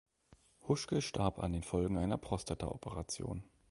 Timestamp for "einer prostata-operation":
1.99-3.43